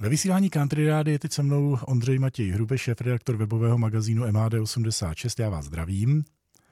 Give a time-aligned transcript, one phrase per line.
[0.00, 4.24] Ve vysílání Country Rády je teď se mnou Ondřej Matěj Hrube, šéf redaktor webového magazínu
[4.24, 5.42] MHD86.
[5.42, 6.24] Já vás zdravím.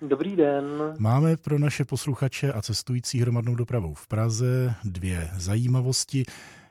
[0.02, 0.94] Dobrý den.
[0.98, 6.24] Máme pro naše posluchače a cestující hromadnou dopravou v Praze dvě zajímavosti.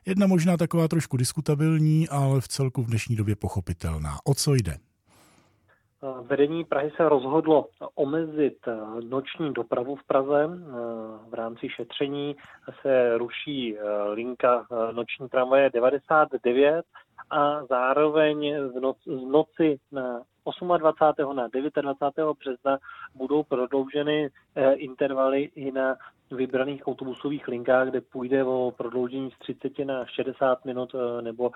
[0.05, 4.17] Jedna možná taková trošku diskutabilní, ale v celku v dnešní době pochopitelná.
[4.23, 4.77] O co jde?
[6.21, 7.65] Vedení Prahy se rozhodlo
[7.95, 8.57] omezit
[9.09, 10.47] noční dopravu v Praze.
[11.29, 12.35] V rámci šetření
[12.81, 13.77] se ruší
[14.09, 16.85] linka noční tramvaje 99
[17.29, 18.79] a zároveň v
[19.29, 20.21] noci na
[20.77, 21.35] 28.
[21.35, 22.37] na 29.
[22.39, 22.77] března
[23.15, 24.29] budou prodlouženy
[24.73, 25.95] intervaly i na
[26.31, 31.51] vybraných autobusových linkách, kde půjde o prodloužení z 30 na 60 minut nebo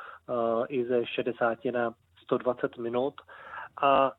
[0.70, 1.94] i ze 60 na
[2.24, 3.14] 120 minut
[3.82, 4.12] a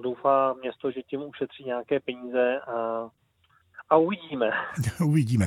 [0.00, 3.08] doufá město, že tím ušetří nějaké peníze a
[3.90, 4.50] a uvidíme.
[5.04, 5.46] uvidíme.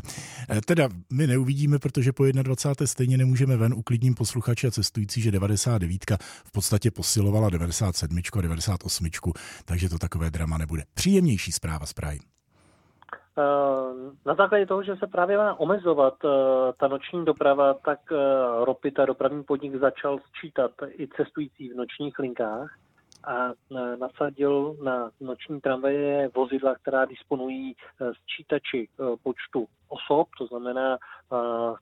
[0.50, 2.88] E, teda my neuvidíme, protože po 21.
[2.88, 6.02] stejně nemůžeme ven uklidním posluchače a cestující, že 99
[6.46, 9.08] v podstatě posilovala 97 a 98,
[9.66, 10.84] takže to takové drama nebude.
[10.94, 12.20] Příjemnější zpráva z Prahy.
[12.20, 12.24] E,
[14.26, 16.28] na základě toho, že se právě má omezovat e,
[16.80, 18.00] ta noční doprava, tak
[18.64, 22.78] Ropita dopravní podnik začal sčítat i cestující v nočních linkách
[23.24, 27.76] a e, nasadil na noční tramvaje vozidla, která disponují e,
[28.14, 30.98] sčítači e, počtu osob, to znamená,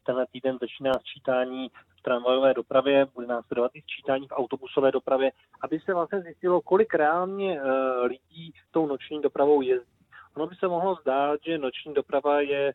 [0.05, 5.31] tenhle týden začíná sčítání v tramvajové dopravě, bude následovat i sčítání v autobusové dopravě,
[5.61, 7.61] aby se vlastně zjistilo, kolik reálně
[8.01, 9.91] lidí tou noční dopravou jezdí.
[10.35, 12.73] Ono by se mohlo zdát, že noční doprava je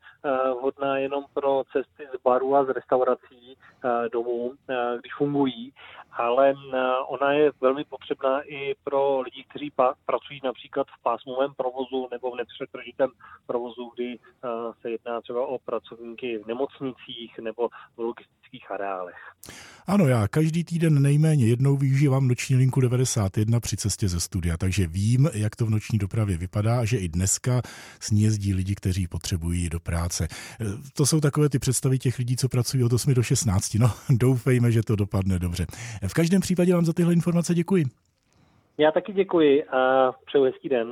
[0.59, 3.57] vhodná jenom pro cesty z baru a z restaurací
[4.13, 4.53] domů,
[5.01, 5.73] když fungují,
[6.17, 6.55] ale
[7.09, 9.73] ona je velmi potřebná i pro lidi, kteří
[10.07, 13.11] pracují například v pásmovém provozu nebo v nepřetržitém
[13.47, 14.19] provozu, kdy
[14.81, 19.17] se jedná třeba o pracovníky v nemocnicích nebo v logistických areálech.
[19.87, 24.87] Ano, já každý týden nejméně jednou využívám noční linku 91 při cestě ze studia, takže
[24.87, 27.63] vím, jak to v noční dopravě vypadá že i dneska
[28.01, 30.25] s ní jezdí lidi, kteří potřebují do práce.
[30.25, 33.75] E, to jsou takové ty představy těch lidí, co pracují od 8 do 16.
[33.75, 35.67] No, doufejme, že to dopadne dobře.
[36.09, 37.85] V každém případě vám za tyhle informace děkuji.
[38.79, 40.89] Já taky děkuji a přeju hezký den.